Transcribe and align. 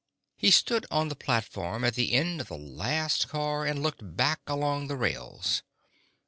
He 0.35 0.49
stood 0.49 0.87
on 0.89 1.09
the 1.09 1.15
platform 1.15 1.83
at 1.83 1.93
the 1.93 2.13
end 2.13 2.41
of 2.41 2.47
the 2.47 2.57
last 2.57 3.27
car, 3.27 3.67
and 3.67 3.83
looked 3.83 4.17
back 4.17 4.39
along 4.47 4.87
the 4.87 4.95
rails. 4.97 5.61